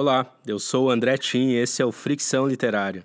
Olá, 0.00 0.32
eu 0.46 0.60
sou 0.60 0.86
o 0.86 0.90
André 0.90 1.18
Tim 1.18 1.48
e 1.48 1.56
esse 1.56 1.82
é 1.82 1.84
o 1.84 1.90
Fricção 1.90 2.46
Literária. 2.46 3.04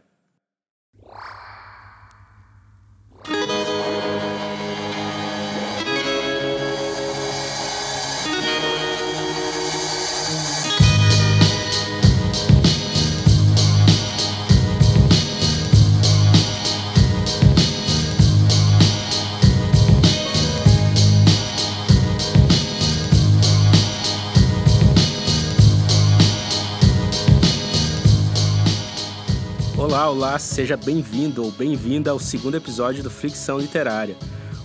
Olá, 30.06 30.38
seja 30.38 30.76
bem-vindo 30.76 31.46
ou 31.46 31.50
bem-vinda 31.50 32.12
ao 32.12 32.20
segundo 32.20 32.58
episódio 32.58 33.02
do 33.02 33.10
Fricção 33.10 33.58
Literária. 33.58 34.18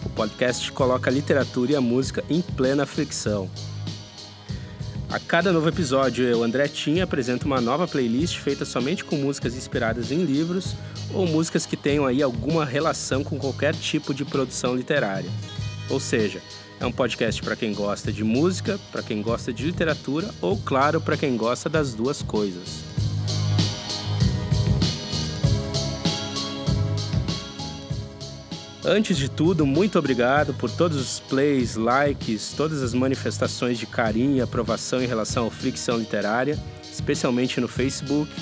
O 0.05 0.09
podcast 0.09 0.73
coloca 0.73 1.09
a 1.09 1.13
literatura 1.13 1.71
e 1.71 1.77
a 1.77 1.81
música 1.81 2.25
em 2.29 2.43
plena 2.43 2.85
fricção. 2.85 3.49
A 5.09 5.21
cada 5.21 5.53
novo 5.53 5.69
episódio, 5.69 6.25
eu, 6.25 6.43
André 6.43 6.67
Tim, 6.67 6.99
apresento 6.99 7.47
uma 7.47 7.61
nova 7.61 7.87
playlist 7.87 8.39
feita 8.39 8.65
somente 8.65 9.05
com 9.05 9.15
músicas 9.15 9.55
inspiradas 9.55 10.11
em 10.11 10.25
livros 10.25 10.75
ou 11.15 11.25
músicas 11.25 11.65
que 11.65 11.77
tenham 11.77 12.05
aí 12.05 12.21
alguma 12.21 12.65
relação 12.65 13.23
com 13.23 13.39
qualquer 13.39 13.77
tipo 13.77 14.13
de 14.13 14.25
produção 14.25 14.75
literária. 14.75 15.31
Ou 15.89 16.01
seja, 16.01 16.43
é 16.81 16.85
um 16.85 16.93
podcast 16.93 17.41
para 17.45 17.55
quem 17.55 17.73
gosta 17.73 18.11
de 18.11 18.25
música, 18.25 18.77
para 18.91 19.05
quem 19.05 19.23
gosta 19.23 19.53
de 19.53 19.65
literatura 19.65 20.35
ou, 20.43 20.59
claro, 20.59 21.01
para 21.01 21.17
quem 21.17 21.37
gosta 21.37 21.69
das 21.69 21.95
duas 21.95 22.23
coisas. 22.23 22.88
Antes 28.91 29.19
de 29.19 29.29
tudo, 29.29 29.67
muito 29.67 29.99
obrigado 29.99 30.55
por 30.55 30.71
todos 30.71 30.97
os 30.97 31.21
plays, 31.21 31.77
likes, 31.77 32.55
todas 32.57 32.83
as 32.83 32.95
manifestações 32.95 33.77
de 33.77 33.85
carinho 33.85 34.37
e 34.37 34.41
aprovação 34.41 35.03
em 35.03 35.07
relação 35.07 35.45
ao 35.45 35.51
Fricção 35.51 35.99
Literária, 35.99 36.59
especialmente 36.91 37.61
no 37.61 37.69
Facebook. 37.69 38.33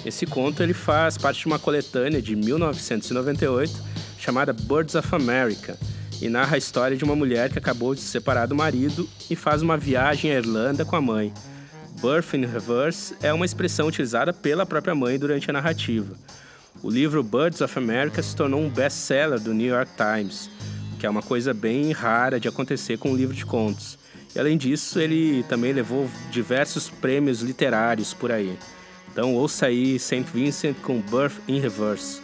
Esse 0.05 0.25
conto 0.25 0.61
ele 0.61 0.73
faz 0.73 1.17
parte 1.17 1.39
de 1.39 1.45
uma 1.45 1.57
coletânea 1.57 2.21
de 2.21 2.35
1998 2.35 3.73
chamada 4.17 4.51
Birds 4.51 4.95
of 4.95 5.07
America 5.15 5.77
e 6.21 6.27
narra 6.27 6.55
a 6.55 6.57
história 6.57 6.97
de 6.97 7.03
uma 7.03 7.15
mulher 7.15 7.49
que 7.49 7.57
acabou 7.57 7.95
de 7.95 8.01
se 8.01 8.07
separar 8.07 8.45
do 8.45 8.55
marido 8.55 9.07
e 9.29 9.35
faz 9.35 9.61
uma 9.61 9.77
viagem 9.77 10.31
à 10.31 10.35
Irlanda 10.35 10.83
com 10.83 10.95
a 10.95 11.01
mãe. 11.01 11.33
Birth 12.01 12.33
in 12.33 12.45
Reverse 12.45 13.13
é 13.21 13.33
uma 13.33 13.45
expressão 13.45 13.87
utilizada 13.87 14.31
pela 14.31 14.65
própria 14.65 14.95
mãe 14.95 15.19
durante 15.19 15.49
a 15.49 15.53
narrativa. 15.53 16.15
O 16.81 16.89
livro 16.89 17.21
Birds 17.21 17.59
of 17.59 17.77
America 17.77 18.23
se 18.23 18.33
tornou 18.33 18.61
um 18.61 18.69
best-seller 18.69 19.37
do 19.37 19.53
New 19.53 19.67
York 19.67 19.91
Times, 19.97 20.49
que 20.97 21.05
é 21.05 21.09
uma 21.09 21.21
coisa 21.21 21.53
bem 21.53 21.91
rara 21.91 22.39
de 22.39 22.47
acontecer 22.47 22.97
com 22.97 23.11
um 23.11 23.15
livro 23.15 23.35
de 23.35 23.45
contos. 23.45 23.99
E 24.33 24.39
além 24.39 24.57
disso, 24.57 24.97
ele 24.97 25.43
também 25.49 25.73
levou 25.73 26.09
diversos 26.31 26.89
prêmios 26.89 27.41
literários 27.41 28.13
por 28.13 28.31
aí. 28.31 28.57
Então 29.11 29.35
ouça 29.35 29.65
aí 29.65 29.99
St. 29.99 30.23
Vincent 30.33 30.77
com 30.81 31.01
Birth 31.01 31.41
in 31.49 31.59
Reverse. 31.59 32.21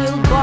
will 0.00 0.16
go. 0.22 0.39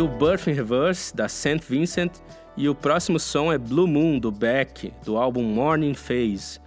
Ouviu 0.00 0.06
Birth 0.06 0.46
in 0.46 0.52
Reverse, 0.52 1.14
da 1.14 1.28
St. 1.28 1.60
Vincent, 1.68 2.12
e 2.56 2.68
o 2.68 2.74
próximo 2.74 3.18
som 3.18 3.52
é 3.52 3.58
Blue 3.58 3.86
Moon, 3.86 4.18
do 4.18 4.30
Beck, 4.30 4.92
do 5.04 5.16
álbum 5.16 5.42
Morning 5.42 5.94
Phase. 5.94 6.60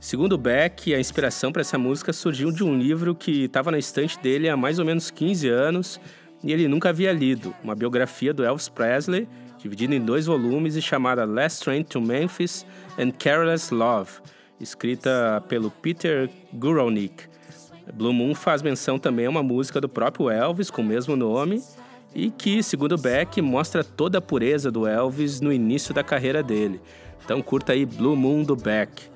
Segundo 0.00 0.36
Beck, 0.36 0.92
a 0.92 0.98
inspiração 0.98 1.52
para 1.52 1.60
essa 1.60 1.78
música 1.78 2.12
surgiu 2.12 2.50
de 2.50 2.64
um 2.64 2.76
livro 2.76 3.14
que 3.14 3.44
estava 3.44 3.70
na 3.70 3.78
estante 3.78 4.18
dele 4.18 4.48
há 4.48 4.56
mais 4.56 4.80
ou 4.80 4.84
menos 4.84 5.10
15 5.12 5.48
anos 5.48 6.00
e 6.42 6.52
ele 6.52 6.66
nunca 6.66 6.88
havia 6.88 7.12
lido, 7.12 7.54
uma 7.62 7.76
biografia 7.76 8.34
do 8.34 8.44
Elvis 8.44 8.68
Presley, 8.68 9.28
dividida 9.58 9.94
em 9.94 10.00
dois 10.00 10.26
volumes 10.26 10.74
e 10.74 10.82
chamada 10.82 11.24
Last 11.24 11.62
Train 11.62 11.84
to 11.84 12.00
Memphis 12.00 12.66
and 12.98 13.12
Careless 13.12 13.72
Love, 13.72 14.10
escrita 14.58 15.42
pelo 15.48 15.70
Peter 15.70 16.28
Guralnick. 16.52 17.28
Blue 17.94 18.12
Moon 18.12 18.34
faz 18.34 18.60
menção 18.60 18.98
também 18.98 19.26
a 19.26 19.30
uma 19.30 19.42
música 19.42 19.80
do 19.80 19.88
próprio 19.88 20.28
Elvis 20.30 20.70
com 20.70 20.82
o 20.82 20.84
mesmo 20.84 21.14
nome 21.14 21.62
e 22.14 22.30
que, 22.30 22.62
segundo 22.62 22.98
Beck, 22.98 23.40
mostra 23.40 23.82
toda 23.82 24.18
a 24.18 24.20
pureza 24.20 24.70
do 24.70 24.86
Elvis 24.86 25.40
no 25.40 25.52
início 25.52 25.94
da 25.94 26.02
carreira 26.02 26.42
dele. 26.42 26.80
Então 27.24 27.40
curta 27.40 27.72
aí 27.72 27.86
Blue 27.86 28.16
Moon 28.16 28.42
do 28.42 28.56
Beck. 28.56 29.11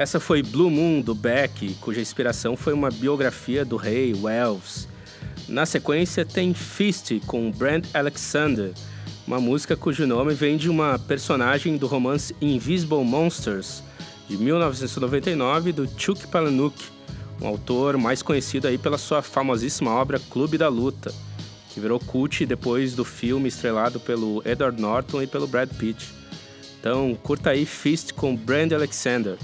Essa 0.00 0.18
foi 0.18 0.42
Blue 0.42 0.70
Moon, 0.70 1.02
do 1.02 1.14
Beck, 1.14 1.74
cuja 1.74 2.00
inspiração 2.00 2.56
foi 2.56 2.72
uma 2.72 2.88
biografia 2.88 3.66
do 3.66 3.76
rei, 3.76 4.14
Wells. 4.14 4.88
Na 5.46 5.66
sequência 5.66 6.24
tem 6.24 6.54
Feast 6.54 7.20
com 7.26 7.50
Brand 7.50 7.84
Alexander, 7.92 8.72
uma 9.26 9.38
música 9.38 9.76
cujo 9.76 10.06
nome 10.06 10.32
vem 10.32 10.56
de 10.56 10.70
uma 10.70 10.98
personagem 10.98 11.76
do 11.76 11.86
romance 11.86 12.34
Invisible 12.40 13.04
Monsters, 13.04 13.82
de 14.26 14.38
1999, 14.38 15.70
do 15.70 15.86
Chuck 15.98 16.26
Palahniuk, 16.28 16.82
um 17.38 17.46
autor 17.46 17.98
mais 17.98 18.22
conhecido 18.22 18.68
aí 18.68 18.78
pela 18.78 18.96
sua 18.96 19.20
famosíssima 19.20 19.90
obra 19.90 20.18
Clube 20.18 20.56
da 20.56 20.68
Luta, 20.68 21.12
que 21.74 21.78
virou 21.78 22.00
cult 22.00 22.46
depois 22.46 22.94
do 22.94 23.04
filme 23.04 23.50
estrelado 23.50 24.00
pelo 24.00 24.42
Edward 24.46 24.80
Norton 24.80 25.20
e 25.20 25.26
pelo 25.26 25.46
Brad 25.46 25.68
Pitt. 25.74 26.08
Então, 26.80 27.14
curta 27.22 27.50
aí 27.50 27.66
Feast 27.66 28.14
com 28.14 28.34
Brand 28.34 28.72
Alexander. 28.72 29.36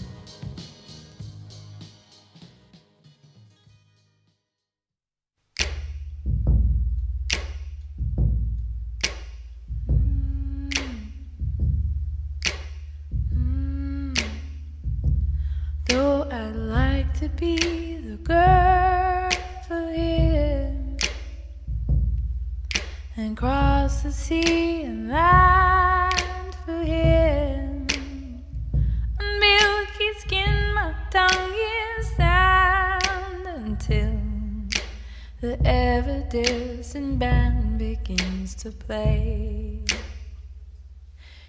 a 36.35 36.83
and 36.95 37.18
band 37.18 37.78
begins 37.78 38.54
to 38.56 38.71
play. 38.71 39.78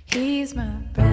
He's 0.06 0.54
my 0.54 0.66
brother. 0.94 1.07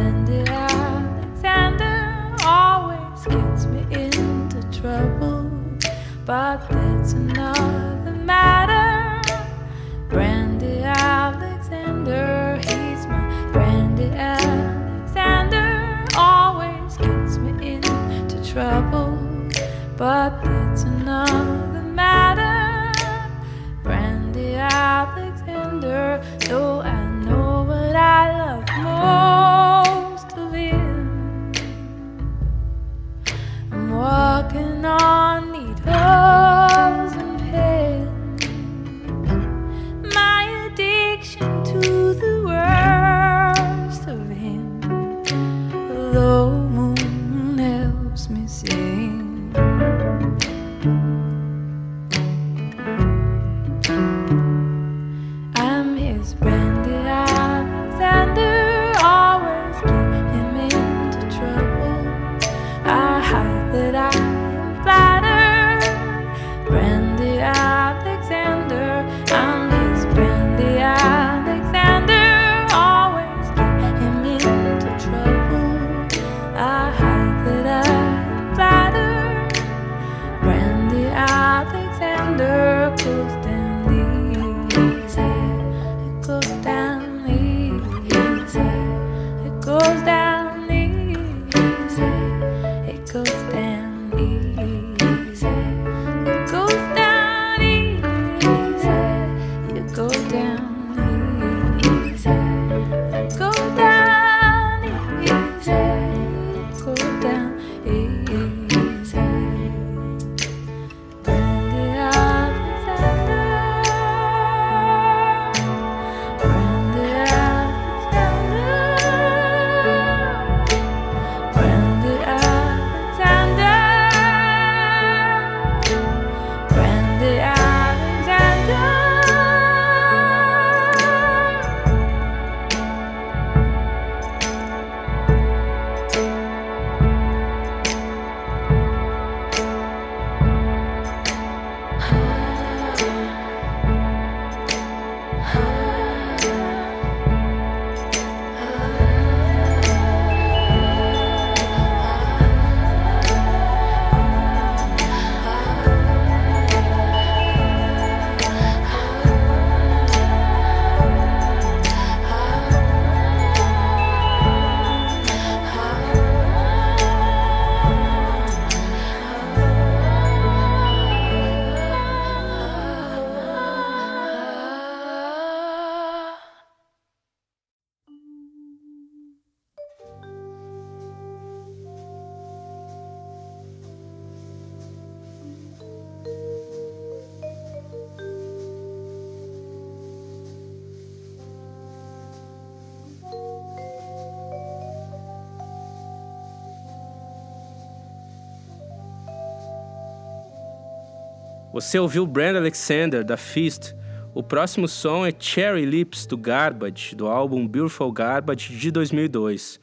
Você 201.74 201.98
ouviu 201.98 202.24
Brand 202.24 202.54
Alexander, 202.54 203.24
da 203.24 203.36
Feast. 203.36 203.96
O 204.32 204.44
próximo 204.44 204.86
som 204.86 205.26
é 205.26 205.34
Cherry 205.36 205.84
Lips, 205.84 206.24
do 206.24 206.36
Garbage, 206.36 207.16
do 207.16 207.26
álbum 207.26 207.66
Beautiful 207.66 208.12
Garbage, 208.12 208.76
de 208.76 208.92
2002. 208.92 209.80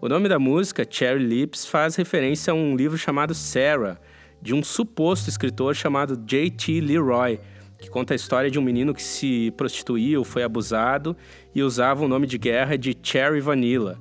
O 0.00 0.08
nome 0.08 0.30
da 0.30 0.38
música, 0.38 0.86
Cherry 0.88 1.22
Lips, 1.22 1.66
faz 1.66 1.94
referência 1.94 2.52
a 2.52 2.54
um 2.54 2.74
livro 2.74 2.96
chamado 2.96 3.34
Sarah, 3.34 4.00
de 4.40 4.54
um 4.54 4.64
suposto 4.64 5.28
escritor 5.28 5.74
chamado 5.74 6.16
J.T. 6.16 6.80
Leroy, 6.80 7.38
que 7.78 7.90
conta 7.90 8.14
a 8.14 8.16
história 8.16 8.50
de 8.50 8.58
um 8.58 8.62
menino 8.62 8.94
que 8.94 9.02
se 9.02 9.50
prostituía 9.58 10.18
ou 10.18 10.24
foi 10.24 10.42
abusado 10.42 11.14
e 11.54 11.62
usava 11.62 12.02
o 12.02 12.08
nome 12.08 12.26
de 12.26 12.38
guerra 12.38 12.78
de 12.78 12.96
Cherry 13.02 13.42
Vanilla. 13.42 14.00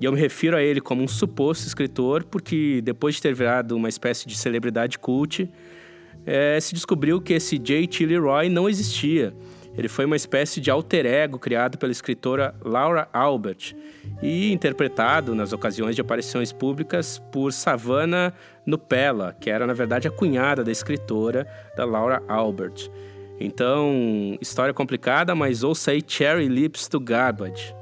E 0.00 0.04
eu 0.04 0.12
me 0.12 0.20
refiro 0.20 0.56
a 0.56 0.62
ele 0.62 0.80
como 0.80 1.02
um 1.02 1.08
suposto 1.08 1.66
escritor 1.66 2.22
porque, 2.22 2.80
depois 2.84 3.16
de 3.16 3.22
ter 3.22 3.34
virado 3.34 3.74
uma 3.74 3.88
espécie 3.88 4.28
de 4.28 4.38
celebridade 4.38 4.96
cult, 4.96 5.50
é, 6.28 6.60
se 6.60 6.74
descobriu 6.74 7.22
que 7.22 7.32
esse 7.32 7.56
J. 7.58 7.86
T. 7.86 8.04
Leroy 8.04 8.50
não 8.50 8.68
existia. 8.68 9.34
Ele 9.76 9.88
foi 9.88 10.04
uma 10.04 10.16
espécie 10.16 10.60
de 10.60 10.70
alter 10.70 11.06
ego 11.06 11.38
criado 11.38 11.78
pela 11.78 11.90
escritora 11.90 12.54
Laura 12.62 13.08
Albert 13.12 13.74
e 14.20 14.52
interpretado 14.52 15.34
nas 15.34 15.52
ocasiões 15.52 15.94
de 15.94 16.02
aparições 16.02 16.52
públicas 16.52 17.18
por 17.32 17.52
Savannah 17.52 18.34
Nupella, 18.66 19.34
que 19.40 19.48
era 19.48 19.66
na 19.66 19.72
verdade 19.72 20.06
a 20.06 20.10
cunhada 20.10 20.62
da 20.62 20.70
escritora 20.70 21.46
da 21.74 21.84
Laura 21.84 22.22
Albert. 22.28 22.90
Então, 23.40 24.36
história 24.40 24.74
complicada, 24.74 25.34
mas 25.34 25.62
ouça 25.62 25.92
aí 25.92 26.02
Cherry 26.06 26.48
Lips 26.48 26.88
to 26.88 27.00
Garbage. 27.00 27.77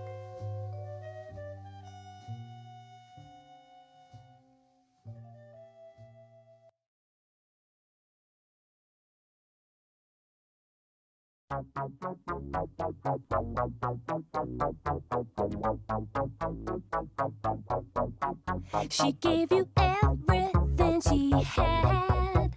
She 18.90 19.12
gave 19.12 19.53
you 19.53 19.69
everything 19.77 21.01
she 21.01 21.31
had, 21.31 22.49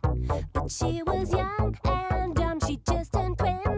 but 0.54 0.72
she 0.72 1.02
was 1.04 1.32
young 1.32 1.78
and 1.86 2.36
dumb. 2.36 2.60
She 2.60 2.80
just 2.86 3.16
unquit. 3.16 3.69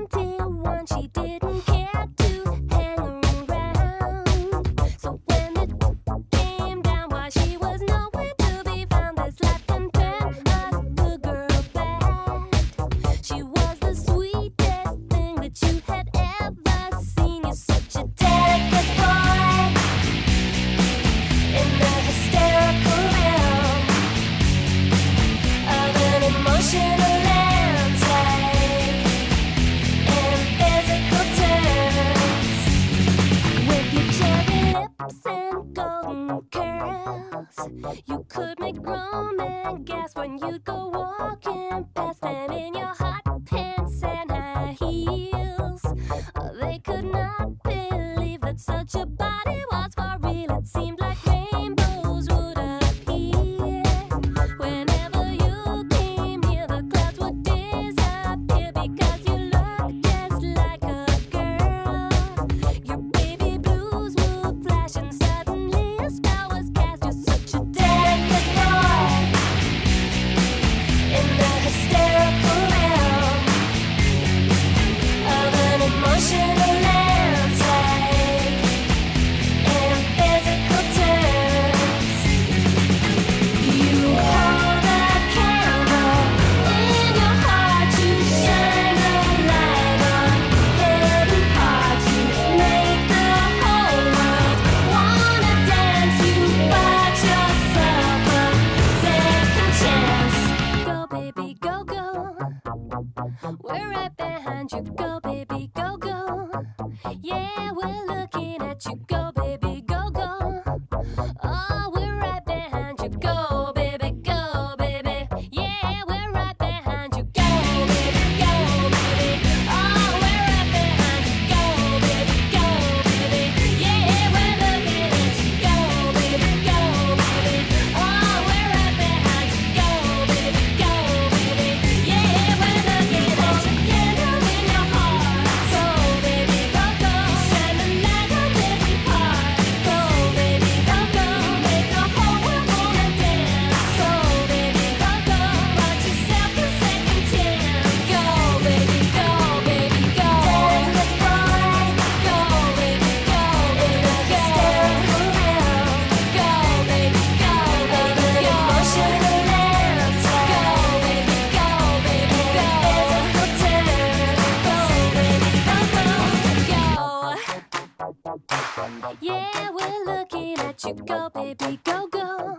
baby, 171.55 171.79
go, 171.83 172.07
go. 172.07 172.57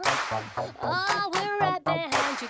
Oh, 0.82 1.30
we're 1.32 1.58
right 1.58 1.84
behind 1.84 2.42
you. 2.42 2.48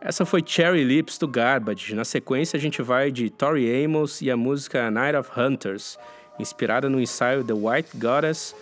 Essa 0.00 0.26
foi 0.26 0.42
Cherry 0.44 0.84
Lips 0.84 1.16
do 1.16 1.28
Garbage. 1.28 1.94
Na 1.94 2.04
sequência, 2.04 2.56
a 2.56 2.60
gente 2.60 2.82
vai 2.82 3.10
de 3.10 3.30
Tori 3.30 3.84
Amos 3.84 4.20
e 4.20 4.30
a 4.30 4.36
música 4.36 4.90
Night 4.90 5.16
of 5.16 5.30
Hunters, 5.34 5.96
inspirada 6.38 6.88
no 6.88 7.00
ensaio 7.00 7.44
The 7.44 7.52
White 7.52 7.96
Goddess 7.96 8.54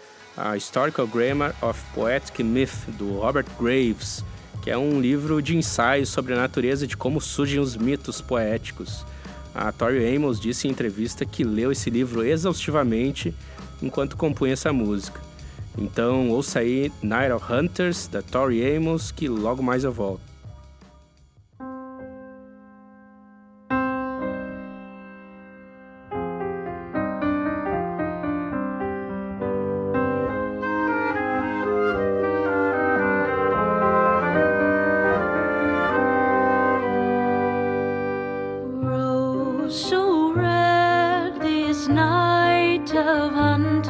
a 0.43 0.57
Historical 0.57 1.07
Grammar 1.07 1.55
of 1.61 1.79
Poetic 1.95 2.43
Myth, 2.43 2.89
do 2.97 3.19
Robert 3.19 3.45
Graves, 3.61 4.25
que 4.63 4.71
é 4.71 4.79
um 4.79 4.99
livro 4.99 5.43
de 5.43 5.55
ensaios 5.55 6.09
sobre 6.09 6.33
a 6.33 6.37
natureza 6.37 6.87
de 6.87 6.97
como 6.97 7.21
surgem 7.21 7.61
os 7.61 7.77
mitos 7.77 8.23
poéticos. 8.23 9.05
A 9.55 9.71
Tori 9.71 10.17
Amos 10.17 10.41
disse 10.41 10.67
em 10.67 10.71
entrevista 10.71 11.27
que 11.27 11.45
leu 11.45 11.71
esse 11.71 11.91
livro 11.91 12.25
exaustivamente 12.25 13.35
enquanto 13.83 14.17
compunha 14.17 14.55
essa 14.55 14.73
música. 14.73 15.21
Então 15.77 16.31
ouça 16.31 16.61
aí 16.61 16.91
Night 17.03 17.33
of 17.33 17.53
Hunters, 17.53 18.09
da 18.09 18.23
Tori 18.23 18.77
Amos, 18.77 19.11
que 19.11 19.29
logo 19.29 19.63
mais 19.63 19.85
eu 19.85 19.93
volto. 19.93 20.30
night 41.91 42.95
of 42.95 43.33
hunting. 43.33 43.90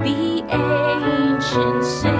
The 0.00 0.42
ancient 0.50 1.84
seven 1.84 2.19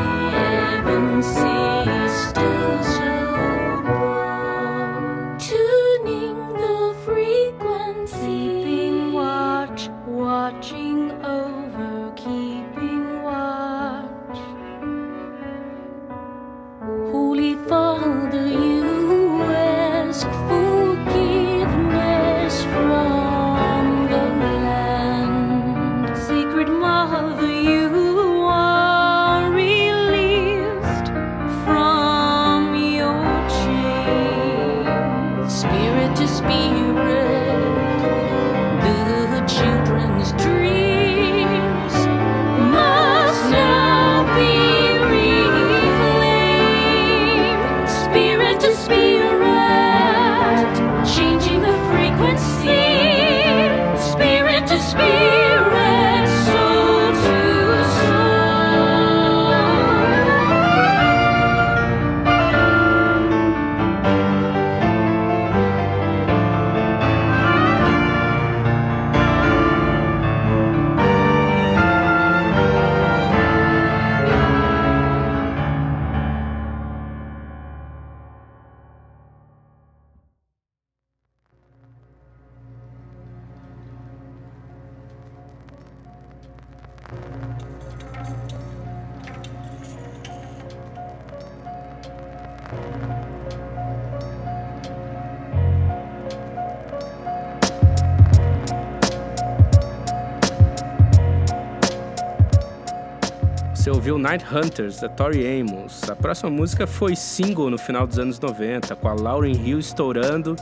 Night 104.31 104.47
Hunters, 104.55 105.01
da 105.01 105.09
Tori 105.09 105.45
Amos. 105.45 106.09
A 106.09 106.15
próxima 106.15 106.49
música 106.49 106.87
foi 106.87 107.17
single 107.17 107.69
no 107.69 107.77
final 107.77 108.07
dos 108.07 108.17
anos 108.17 108.39
90, 108.39 108.95
com 108.95 109.09
a 109.09 109.13
Lauryn 109.13 109.61
Hill 109.61 109.81
estourando 109.81 110.55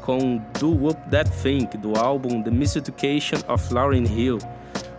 com 0.00 0.42
Do 0.58 0.70
Whoop 0.70 1.00
That 1.08 1.30
Thing, 1.30 1.68
do 1.78 1.96
álbum 1.96 2.42
The 2.42 2.50
Miseducation 2.50 3.38
of 3.46 3.72
Lauryn 3.72 4.06
Hill. 4.06 4.38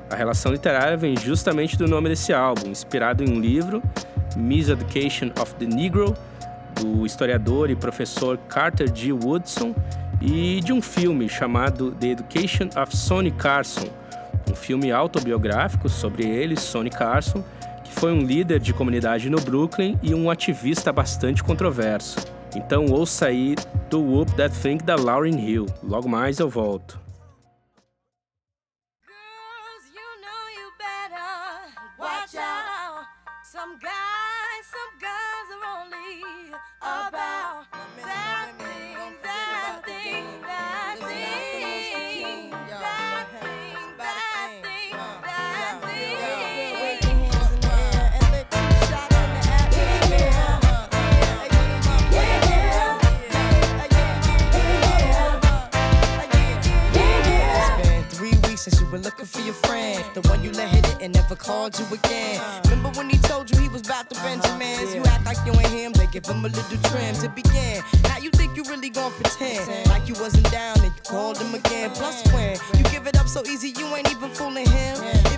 A 0.09 0.15
relação 0.15 0.53
literária 0.53 0.95
vem 0.95 1.17
justamente 1.17 1.77
do 1.77 1.85
nome 1.85 2.07
desse 2.07 2.31
álbum, 2.31 2.69
inspirado 2.69 3.25
em 3.25 3.29
um 3.29 3.41
livro, 3.41 3.83
Miseducation 4.37 5.29
of 5.41 5.53
the 5.55 5.65
Negro, 5.65 6.15
do 6.79 7.05
historiador 7.05 7.69
e 7.69 7.75
professor 7.75 8.37
Carter 8.47 8.89
G. 8.95 9.11
Woodson, 9.11 9.75
e 10.21 10.61
de 10.61 10.71
um 10.71 10.81
filme 10.81 11.27
chamado 11.27 11.91
The 11.91 12.11
Education 12.11 12.69
of 12.81 12.95
Sonny 12.95 13.31
Carson, 13.31 13.89
um 14.49 14.55
filme 14.55 14.93
autobiográfico 14.93 15.89
sobre 15.89 16.25
ele, 16.25 16.55
Sonny 16.55 16.89
Carson, 16.89 17.43
foi 17.93 18.11
um 18.11 18.19
líder 18.19 18.59
de 18.59 18.73
comunidade 18.73 19.29
no 19.29 19.39
Brooklyn 19.39 19.97
e 20.01 20.13
um 20.13 20.29
ativista 20.29 20.91
bastante 20.91 21.43
controverso. 21.43 22.17
Então 22.55 22.85
ouça 22.87 23.27
aí 23.27 23.55
Do 23.89 24.01
Whoop 24.01 24.33
That 24.33 24.55
Thing 24.59 24.77
da 24.77 24.95
Lauryn 24.95 25.39
Hill. 25.39 25.65
Logo 25.81 26.09
mais 26.09 26.39
eu 26.39 26.49
volto. 26.49 27.02
Looking 59.03 59.25
for 59.25 59.41
your 59.41 59.53
friend. 59.53 60.03
The 60.13 60.21
one 60.29 60.43
you 60.43 60.51
let 60.51 60.69
hit 60.69 60.87
it 60.87 60.97
and 61.01 61.13
never 61.13 61.35
called 61.35 61.77
you 61.77 61.85
again. 61.93 62.41
Remember 62.65 62.89
when 62.97 63.09
he 63.09 63.17
told 63.17 63.51
you 63.51 63.59
he 63.59 63.67
was 63.67 63.81
about 63.81 64.09
to 64.09 64.15
Benjamins? 64.21 64.79
Uh-huh. 64.79 64.95
You 64.95 65.03
act 65.03 65.25
like 65.25 65.37
you 65.45 65.51
ain't 65.59 65.69
him, 65.69 65.91
they 65.93 66.07
give 66.07 66.25
him 66.25 66.45
a 66.45 66.49
little 66.49 66.77
trim 66.89 67.13
to 67.15 67.29
begin. 67.29 67.83
Now 68.03 68.17
you 68.17 68.31
think 68.31 68.55
you 68.55 68.63
really 68.63 68.89
gon' 68.89 69.11
pretend 69.11 69.89
like 69.89 70.07
you 70.07 70.15
wasn't 70.15 70.49
down 70.51 70.77
and 70.79 70.93
you 70.95 71.03
called 71.05 71.37
him 71.37 71.53
again. 71.53 71.91
Plus, 71.91 72.23
when 72.31 72.57
you 72.77 72.83
give 72.89 73.05
it 73.07 73.17
up 73.19 73.27
so 73.27 73.43
easy, 73.45 73.69
you 73.77 73.85
ain't 73.95 74.09
even 74.09 74.29
fooling 74.29 74.69
him. 74.69 75.32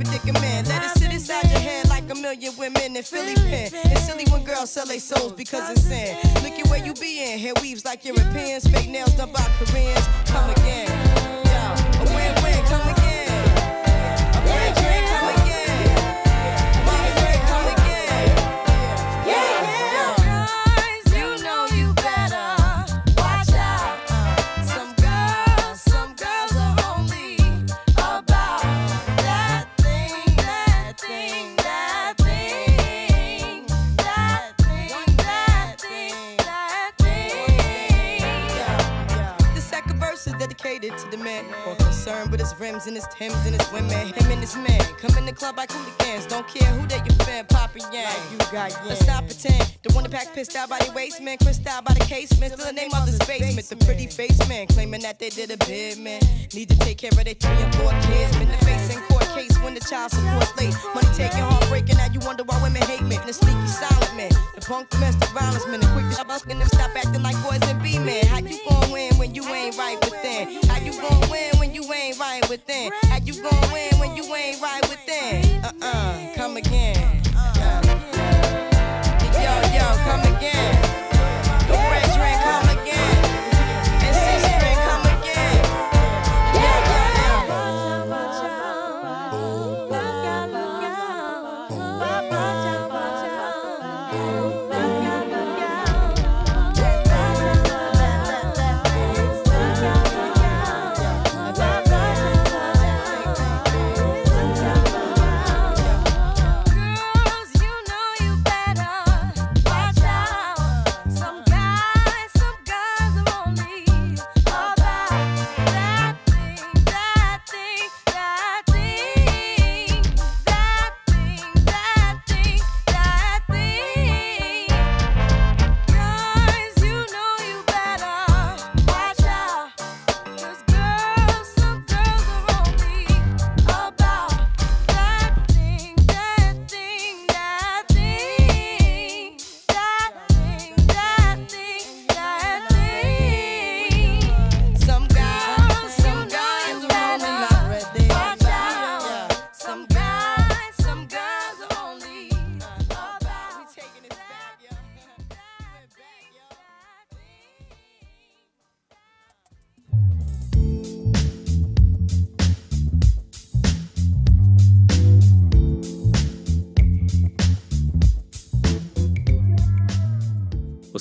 predicament. 0.00 0.68
Let 0.68 0.84
it 0.84 0.98
sit 0.98 1.12
inside 1.12 1.50
your 1.50 1.60
head 1.60 1.88
like 1.88 2.08
a 2.10 2.14
million 2.14 2.52
women 2.56 2.96
in 2.96 3.02
Philly 3.02 3.34
pen. 3.34 3.70
It's 3.72 4.06
silly 4.06 4.24
when 4.30 4.44
girls 4.44 4.70
sell 4.70 4.86
their 4.86 5.00
souls 5.00 5.32
because 5.32 5.70
it's 5.70 5.82
sin. 5.82 6.16
Look 6.42 6.58
at 6.58 6.66
where 6.68 6.84
you 6.84 6.94
be 6.94 7.32
in. 7.32 7.38
Hair 7.38 7.54
weaves 7.60 7.84
like 7.84 8.04
Europeans. 8.04 8.66
Fake 8.68 8.88
nails 8.88 9.12
done 9.14 9.32
by 9.32 9.46
Koreans. 9.58 10.06
Come 10.26 10.50
again. 10.50 11.49
Man 41.42 41.64
more 41.64 41.74
concerned 41.76 42.30
with 42.30 42.40
his 42.40 42.54
rims 42.58 42.86
and 42.86 42.96
his 42.96 43.06
Timbs 43.08 43.46
and 43.46 43.54
his 43.60 43.72
women. 43.72 43.90
Him 43.90 44.30
and 44.30 44.40
his 44.40 44.56
man 44.56 44.80
come 44.98 45.16
in 45.18 45.26
the 45.26 45.32
club 45.32 45.56
like 45.56 45.70
hooligans. 45.70 46.26
Don't 46.26 46.46
care 46.46 46.68
who 46.72 46.86
they 46.86 46.96
your 46.96 47.16
fan, 47.26 47.46
poppin' 47.46 47.82
yang. 47.92 48.04
Like 48.04 48.32
you 48.32 48.38
got 48.38 48.70
yang. 48.70 48.88
Let's 48.88 49.06
not 49.06 49.26
pretend. 49.26 49.76
The 49.82 49.92
one 49.94 50.04
that 50.04 50.12
pack 50.12 50.34
pissed 50.34 50.56
out 50.56 50.68
by 50.68 50.78
the 50.78 50.92
waist 50.92 51.20
man, 51.20 51.38
crissed 51.38 51.66
out 51.66 51.84
by 51.84 51.94
the 51.94 52.00
casement. 52.00 52.52
Still 52.52 52.66
the 52.66 52.72
name 52.72 52.90
of 52.94 53.06
this 53.06 53.18
basement. 53.26 53.68
The 53.68 53.76
pretty 53.84 54.06
face 54.06 54.38
man 54.48 54.66
claiming 54.66 55.02
that 55.02 55.18
they 55.18 55.30
did 55.30 55.50
a 55.50 55.56
bid 55.66 55.98
man. 55.98 56.20
Need 56.54 56.68
to 56.70 56.78
take 56.78 56.98
care 56.98 57.10
of 57.10 57.24
their 57.24 57.34
three 57.34 57.50
and 57.50 57.74
four 57.76 57.90
kids. 58.02 58.36
Been 58.36 58.48
the 58.48 58.64
face 58.64 58.94
in 58.94 59.00
court 59.02 59.19
case 59.34 59.56
when 59.62 59.74
the 59.74 59.80
child 59.80 60.10
support 60.10 60.48
late. 60.56 60.74
Money 60.94 61.08
taking, 61.14 61.40
heartbreaking. 61.40 61.96
Now 61.96 62.06
you 62.12 62.20
wonder 62.20 62.44
why 62.44 62.60
women 62.62 62.82
hate 62.82 63.02
men. 63.02 63.20
The 63.26 63.32
sneaky 63.32 63.66
silent 63.66 64.16
man. 64.16 64.30
The 64.54 64.60
punk 64.60 64.90
domestic 64.90 65.30
violence 65.30 65.66
man. 65.66 65.80
The 65.80 65.86
quick 65.88 66.06
to 66.06 66.14
stop 66.14 66.42
them 66.42 66.60
stop 66.68 66.90
acting 66.96 67.22
like 67.22 67.36
boys 67.42 67.62
and 67.68 67.82
be 67.82 67.98
men. 67.98 68.26
How 68.26 68.38
you 68.38 68.58
gon' 68.68 68.90
win 68.90 69.14
when 69.16 69.34
you 69.34 69.44
ain't 69.48 69.76
right 69.76 69.98
within? 70.04 70.62
How 70.68 70.78
you 70.78 70.92
gon' 71.00 71.30
win 71.30 71.58
when 71.58 71.74
you 71.74 71.82
ain't 71.92 72.18
right 72.18 72.46
within? 72.48 72.92
How 73.04 73.18
you 73.18 73.34
gon' 73.42 73.72
win 73.72 73.90
when 73.98 74.16
you 74.16 74.24
ain't 74.34 74.60
right 74.60 74.82
within? 74.88 75.64
Uh 75.64 75.72
uh, 75.82 76.34
come 76.36 76.56
again. 76.56 77.19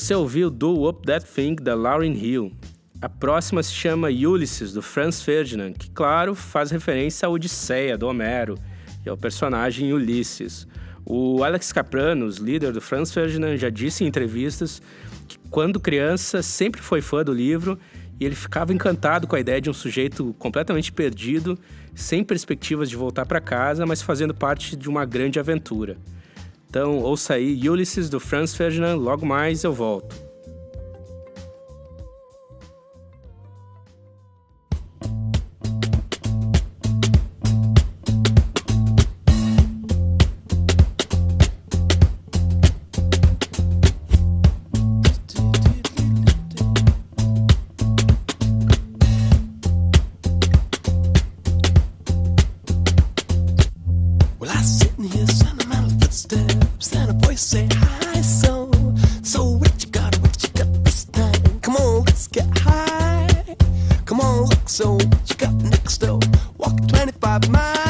Você 0.09 0.15
ouviu 0.15 0.49
Do 0.49 0.71
Whoop 0.71 1.05
That 1.05 1.23
Thing 1.23 1.53
da 1.53 1.75
Lauryn 1.75 2.13
Hill. 2.13 2.51
A 2.99 3.07
próxima 3.07 3.61
se 3.61 3.71
chama 3.71 4.07
Ulysses, 4.07 4.73
do 4.73 4.81
Franz 4.81 5.21
Ferdinand, 5.21 5.73
que, 5.73 5.87
claro, 5.91 6.33
faz 6.33 6.71
referência 6.71 7.27
à 7.27 7.29
Odisseia, 7.29 7.95
do 7.95 8.07
Homero, 8.07 8.57
e 9.05 9.09
ao 9.09 9.15
personagem 9.15 9.93
Ulisses. 9.93 10.67
O 11.05 11.43
Alex 11.43 11.71
Capranos, 11.71 12.37
líder 12.37 12.71
do 12.71 12.81
Franz 12.81 13.13
Ferdinand, 13.13 13.55
já 13.57 13.69
disse 13.69 14.03
em 14.03 14.07
entrevistas 14.07 14.81
que 15.27 15.37
quando 15.51 15.79
criança 15.79 16.41
sempre 16.41 16.81
foi 16.81 17.01
fã 17.01 17.23
do 17.23 17.31
livro 17.31 17.77
e 18.19 18.25
ele 18.25 18.33
ficava 18.33 18.73
encantado 18.73 19.27
com 19.27 19.35
a 19.35 19.39
ideia 19.39 19.61
de 19.61 19.69
um 19.69 19.73
sujeito 19.73 20.33
completamente 20.39 20.91
perdido, 20.91 21.55
sem 21.93 22.23
perspectivas 22.23 22.89
de 22.89 22.95
voltar 22.95 23.27
para 23.27 23.39
casa, 23.39 23.85
mas 23.85 24.01
fazendo 24.01 24.33
parte 24.33 24.75
de 24.75 24.89
uma 24.89 25.05
grande 25.05 25.39
aventura. 25.39 25.97
Então, 26.69 26.99
ouça 26.99 27.33
aí 27.33 27.67
Ulysses 27.67 28.09
do 28.09 28.19
Franz 28.19 28.53
Ferdinand, 28.53 28.95
logo 28.95 29.25
mais 29.25 29.63
eu 29.63 29.73
volto. 29.73 30.28
On, 64.29 64.45
look. 64.45 64.69
So 64.69 64.97
you 65.27 65.35
got 65.37 65.53
next? 65.55 65.97
door? 65.97 66.19
walk 66.57 66.87
25 66.87 67.49
miles. 67.49 67.88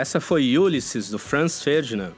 Essa 0.00 0.18
foi 0.18 0.56
Ulysses, 0.56 1.10
do 1.10 1.18
Franz 1.18 1.62
Ferdinand. 1.62 2.12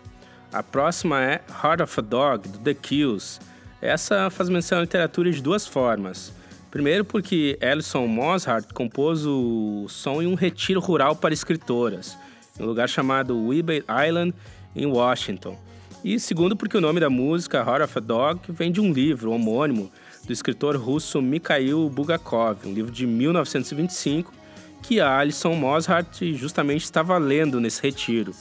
A 0.52 0.62
próxima 0.62 1.20
é 1.20 1.40
Heart 1.50 1.80
of 1.80 1.98
a 1.98 2.00
Dog, 2.00 2.48
do 2.48 2.58
The 2.60 2.74
Kills. 2.74 3.40
Essa 3.80 4.30
faz 4.30 4.48
menção 4.48 4.78
à 4.78 4.82
literatura 4.82 5.32
de 5.32 5.42
duas 5.42 5.66
formas. 5.66 6.32
Primeiro, 6.70 7.04
porque 7.04 7.58
Alison 7.60 8.06
Mozart 8.06 8.72
compôs 8.72 9.26
o 9.26 9.86
som 9.88 10.22
em 10.22 10.28
um 10.28 10.36
retiro 10.36 10.78
rural 10.78 11.16
para 11.16 11.34
escritoras, 11.34 12.16
em 12.56 12.62
um 12.62 12.66
lugar 12.66 12.88
chamado 12.88 13.48
Weber 13.48 13.84
Island, 14.06 14.32
em 14.76 14.86
Washington. 14.86 15.58
E 16.04 16.20
segundo, 16.20 16.54
porque 16.54 16.76
o 16.76 16.80
nome 16.80 17.00
da 17.00 17.10
música, 17.10 17.58
Heart 17.58 17.82
of 17.82 17.98
a 17.98 18.00
Dog, 18.00 18.40
vem 18.48 18.70
de 18.70 18.80
um 18.80 18.92
livro 18.92 19.32
homônimo 19.32 19.90
do 20.24 20.32
escritor 20.32 20.76
russo 20.76 21.20
Mikhail 21.20 21.90
Bulgakov, 21.90 22.58
um 22.64 22.72
livro 22.72 22.92
de 22.92 23.08
1925 23.08 24.41
que 24.82 25.00
a 25.00 25.18
Alison 25.18 25.54
Mozart 25.54 26.22
justamente 26.34 26.84
estava 26.84 27.16
lendo 27.16 27.60
nesse 27.60 27.80
retiro. 27.80 28.34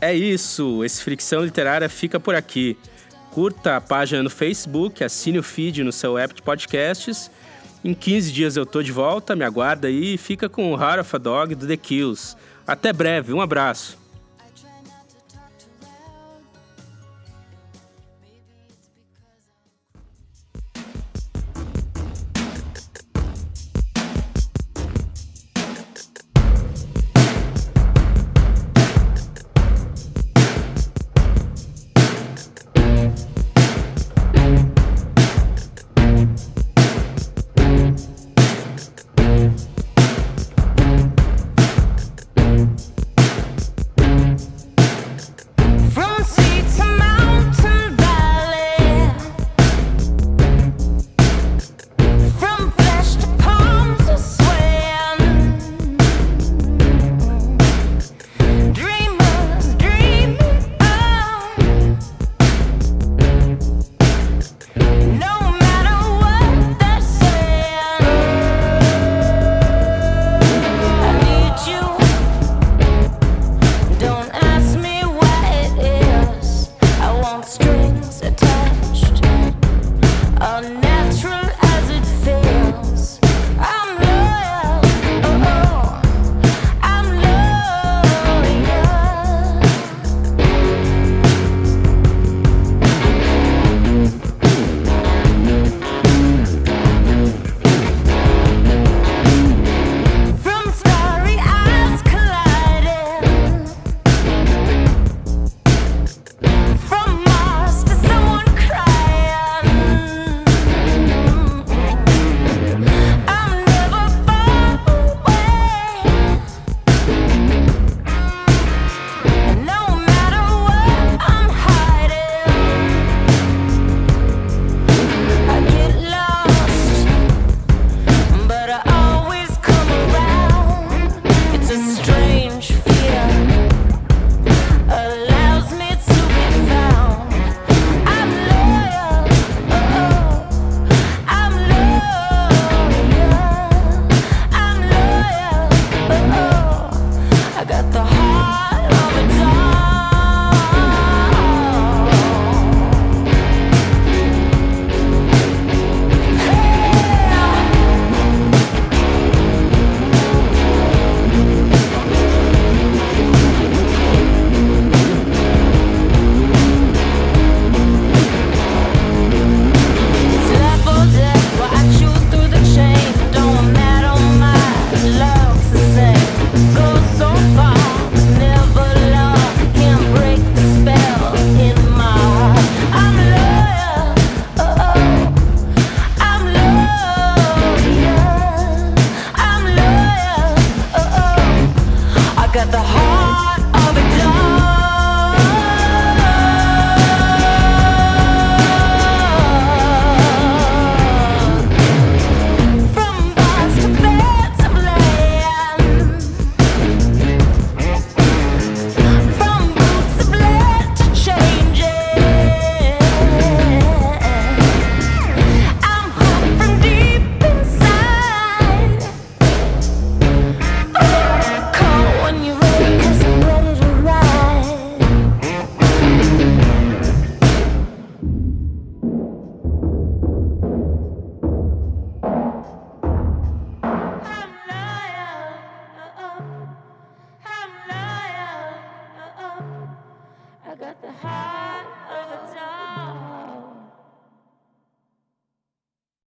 É 0.00 0.14
isso, 0.14 0.84
esse 0.84 1.02
Fricção 1.02 1.44
Literária 1.44 1.88
fica 1.88 2.18
por 2.18 2.34
aqui. 2.34 2.76
Curta 3.30 3.76
a 3.76 3.80
página 3.80 4.22
no 4.22 4.30
Facebook, 4.30 5.04
assine 5.04 5.38
o 5.38 5.42
feed 5.42 5.84
no 5.84 5.92
seu 5.92 6.16
app 6.16 6.34
de 6.34 6.42
podcasts. 6.42 7.30
Em 7.84 7.94
15 7.94 8.32
dias 8.32 8.56
eu 8.56 8.66
tô 8.66 8.82
de 8.82 8.92
volta, 8.92 9.36
me 9.36 9.44
aguarda 9.44 9.88
aí 9.88 10.14
e 10.14 10.18
fica 10.18 10.48
com 10.48 10.72
o 10.72 10.80
Heart 10.80 11.00
of 11.00 11.16
a 11.16 11.18
Dog 11.18 11.54
do 11.54 11.66
The 11.66 11.76
Kills. 11.76 12.36
Até 12.66 12.92
breve, 12.92 13.32
um 13.32 13.40
abraço. 13.40 13.99